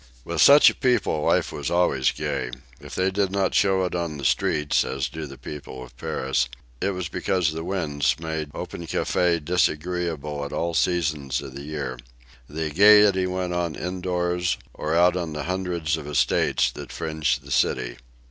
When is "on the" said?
3.93-4.25, 15.15-15.43